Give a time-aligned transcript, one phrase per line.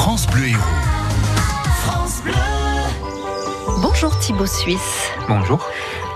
[0.00, 0.60] France Bleu Héros.
[3.82, 5.10] Bonjour Thibaut Suisse.
[5.28, 5.62] Bonjour.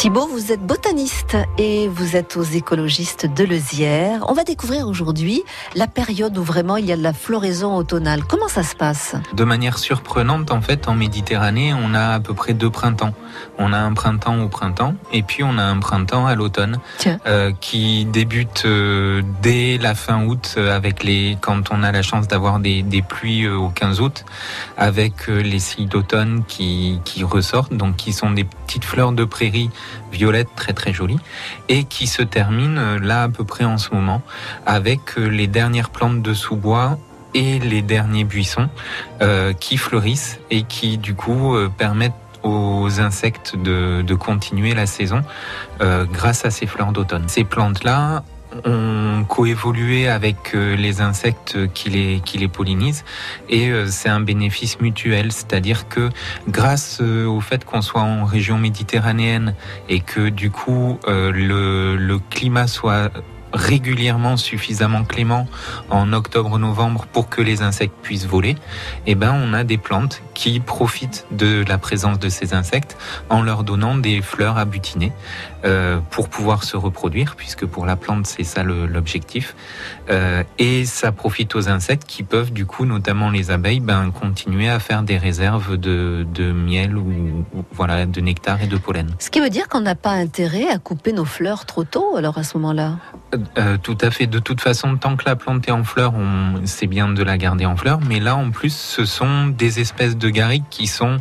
[0.00, 4.24] Thibaut, vous êtes botaniste et vous êtes aux écologistes de Lezière.
[4.28, 5.42] On va découvrir aujourd'hui
[5.74, 8.24] la période où vraiment il y a de la floraison automnale.
[8.24, 9.14] Comment ça se passe?
[9.34, 13.12] De manière surprenante, en fait, en Méditerranée, on a à peu près deux printemps.
[13.58, 16.78] On a un printemps au printemps et puis on a un printemps à l'automne
[17.26, 22.26] euh, qui débute euh, dès la fin août avec les quand on a la chance
[22.26, 24.24] d'avoir des, des, pluies euh, au 15 août
[24.76, 29.24] avec euh, les cils d'automne qui, qui ressortent donc qui sont des petites fleurs de
[29.24, 29.70] prairie
[30.12, 31.18] violette très très jolie
[31.68, 34.22] et qui se termine euh, là à peu près en ce moment
[34.66, 36.98] avec euh, les dernières plantes de sous-bois
[37.34, 38.68] et les derniers buissons
[39.22, 45.22] euh, qui fleurissent et qui du coup permettent aux insectes de, continuer la saison
[45.78, 47.28] grâce à ces fleurs d'automne.
[47.28, 48.24] Ces plantes-là
[48.64, 53.04] ont coévolué avec euh, les insectes qui les, pollinisent.
[53.48, 56.10] Et euh, c'est un bénéfice mutuel, c'est-à-dire que
[56.48, 59.54] grâce euh, au fait qu'on soit en région méditerranéenne
[59.88, 63.10] et que du coup le climat soit
[63.52, 65.46] régulièrement suffisamment clément
[65.90, 68.56] en octobre-novembre pour que les insectes puissent voler,
[69.06, 72.96] eh ben on a des plantes qui profitent de la présence de ces insectes
[73.28, 75.12] en leur donnant des fleurs à butiner
[75.64, 79.54] euh, pour pouvoir se reproduire, puisque pour la plante c'est ça l'objectif.
[80.08, 84.68] Euh, et ça profite aux insectes qui peuvent du coup, notamment les abeilles, ben, continuer
[84.68, 89.10] à faire des réserves de, de miel ou, ou, voilà de nectar et de pollen.
[89.18, 92.38] Ce qui veut dire qu'on n'a pas intérêt à couper nos fleurs trop tôt alors
[92.38, 92.96] à ce moment-là?
[93.58, 94.26] Euh, tout à fait.
[94.26, 96.14] De toute façon, tant que la plante est en fleur,
[96.64, 98.00] c'est bien de la garder en fleur.
[98.08, 101.18] Mais là, en plus, ce sont des espèces de garrigues qui sont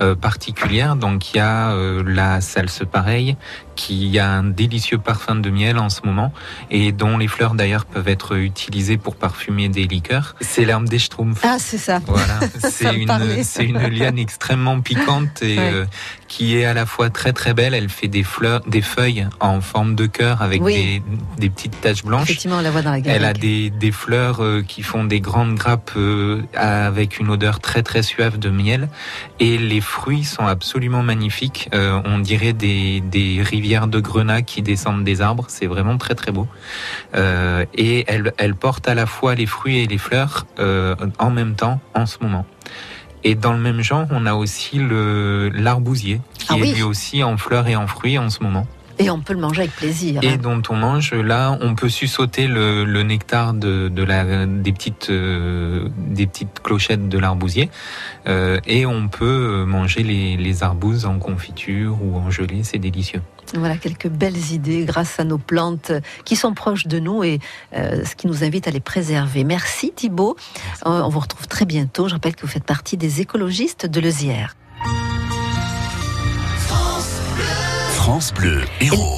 [0.00, 0.96] euh, particulières.
[0.96, 3.36] Donc, il y a euh, la salse pareille,
[3.76, 6.32] qui a un délicieux parfum de miel en ce moment
[6.70, 10.34] et dont les fleurs d'ailleurs peuvent être utilisées pour parfumer des liqueurs.
[10.40, 11.40] C'est l'herbe des schtroumpfs.
[11.42, 12.00] Ah, c'est ça.
[12.06, 12.40] Voilà.
[12.70, 15.72] c'est une, c'est une liane extrêmement piquante et ouais.
[15.72, 15.84] euh,
[16.28, 17.74] qui est à la fois très très belle.
[17.74, 20.74] Elle fait des fleurs, des feuilles en forme de cœur avec oui.
[20.74, 21.02] des,
[21.38, 22.24] des, petites taches blanches.
[22.24, 22.98] Effectivement, on la voit dans la.
[23.04, 27.60] Elle a des, des fleurs euh, qui font des grandes grappes euh, avec une odeur
[27.60, 28.88] très très suave de miel
[29.40, 31.68] et les fruits sont absolument magnifiques.
[31.74, 35.46] Euh, on dirait des, des rivières de grenats qui descendent des arbres.
[35.48, 36.46] C'est vraiment très très beau.
[37.14, 41.80] Et elle, elle, porte à la fois les fruits et les fleurs en même temps
[41.94, 42.46] en ce moment.
[43.24, 47.22] Et dans le même genre, on a aussi le l'arbousier qui ah, est lui aussi
[47.22, 48.66] en fleurs et en fruits en ce moment.
[49.02, 50.22] Et on peut le manger avec plaisir.
[50.22, 50.36] Et hein.
[50.40, 55.10] dont on mange, là, on peut sussauter le, le nectar de, de, la, des, petites,
[55.10, 57.70] euh, des petites clochettes de l'arbousier.
[58.26, 63.22] Euh, et on peut manger les, les arbouses en confiture ou en gelée, c'est délicieux.
[63.54, 65.92] Voilà quelques belles idées grâce à nos plantes
[66.24, 67.38] qui sont proches de nous et
[67.74, 69.44] euh, ce qui nous invite à les préserver.
[69.44, 70.36] Merci Thibault.
[70.64, 70.82] Merci.
[70.86, 72.08] On vous retrouve très bientôt.
[72.08, 74.56] Je rappelle que vous faites partie des écologistes de Lezière.
[78.12, 79.12] France Bleu, héros.